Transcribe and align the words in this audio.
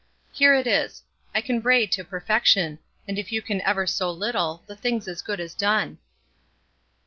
Here 0.31 0.55
it 0.55 0.65
is. 0.65 1.03
I 1.35 1.41
can 1.41 1.59
bray 1.59 1.85
to 1.85 2.03
perfection, 2.03 2.79
and 3.07 3.19
if 3.19 3.31
you 3.31 3.39
can 3.43 3.61
ever 3.61 3.85
so 3.85 4.09
little, 4.09 4.63
the 4.65 4.75
thing's 4.75 5.07
as 5.07 5.21
good 5.21 5.39
as 5.39 5.53
done. 5.53 5.99